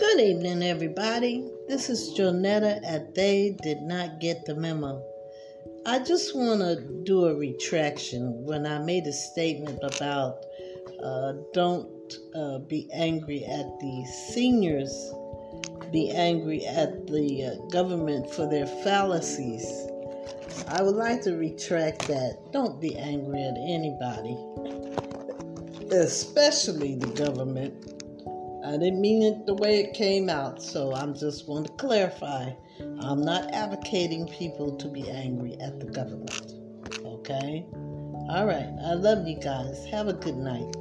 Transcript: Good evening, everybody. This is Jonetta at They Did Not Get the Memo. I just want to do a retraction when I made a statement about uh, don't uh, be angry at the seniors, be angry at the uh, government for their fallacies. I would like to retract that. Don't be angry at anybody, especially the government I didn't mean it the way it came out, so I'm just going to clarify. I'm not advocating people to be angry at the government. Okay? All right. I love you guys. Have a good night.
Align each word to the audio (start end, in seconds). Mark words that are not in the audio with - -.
Good 0.00 0.20
evening, 0.20 0.62
everybody. 0.62 1.46
This 1.68 1.90
is 1.90 2.18
Jonetta 2.18 2.80
at 2.86 3.14
They 3.14 3.54
Did 3.62 3.82
Not 3.82 4.18
Get 4.18 4.46
the 4.46 4.54
Memo. 4.54 5.04
I 5.84 5.98
just 5.98 6.34
want 6.34 6.60
to 6.60 7.02
do 7.04 7.26
a 7.26 7.34
retraction 7.34 8.42
when 8.42 8.64
I 8.64 8.78
made 8.78 9.06
a 9.06 9.12
statement 9.12 9.78
about 9.82 10.38
uh, 11.04 11.34
don't 11.52 12.14
uh, 12.34 12.60
be 12.60 12.88
angry 12.94 13.44
at 13.44 13.78
the 13.78 14.06
seniors, 14.32 15.12
be 15.92 16.10
angry 16.12 16.64
at 16.64 17.06
the 17.06 17.44
uh, 17.44 17.66
government 17.66 18.32
for 18.32 18.48
their 18.48 18.66
fallacies. 18.66 19.66
I 20.66 20.80
would 20.80 20.96
like 20.96 21.20
to 21.24 21.36
retract 21.36 22.08
that. 22.08 22.38
Don't 22.54 22.80
be 22.80 22.96
angry 22.96 23.42
at 23.42 23.58
anybody, 23.58 24.38
especially 25.92 26.94
the 26.94 27.08
government 27.08 27.99
I 28.64 28.72
didn't 28.72 29.00
mean 29.00 29.22
it 29.22 29.46
the 29.46 29.54
way 29.54 29.80
it 29.80 29.94
came 29.94 30.28
out, 30.28 30.62
so 30.62 30.94
I'm 30.94 31.14
just 31.14 31.46
going 31.46 31.64
to 31.64 31.72
clarify. 31.72 32.52
I'm 33.00 33.24
not 33.24 33.54
advocating 33.54 34.26
people 34.28 34.76
to 34.76 34.88
be 34.88 35.08
angry 35.08 35.56
at 35.60 35.80
the 35.80 35.86
government. 35.86 36.54
Okay? 37.04 37.66
All 38.28 38.46
right. 38.46 38.68
I 38.84 38.94
love 38.94 39.26
you 39.26 39.36
guys. 39.36 39.86
Have 39.86 40.08
a 40.08 40.12
good 40.12 40.36
night. 40.36 40.76